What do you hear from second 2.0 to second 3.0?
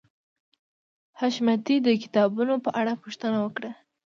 کتابونو په اړه